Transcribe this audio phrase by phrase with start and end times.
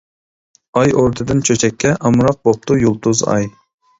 [0.79, 3.49] ئاي ئوردىدىن چۆچەككە، ئامراق بوپتۇ يۇلتۇز، ئاي.